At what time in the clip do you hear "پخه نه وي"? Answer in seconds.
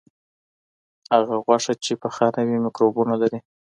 2.01-2.57